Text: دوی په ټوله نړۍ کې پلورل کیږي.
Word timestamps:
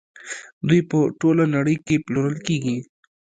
دوی 0.67 0.81
په 0.89 0.97
ټوله 1.19 1.43
نړۍ 1.55 1.77
کې 1.85 2.03
پلورل 2.05 2.37
کیږي. 2.47 2.77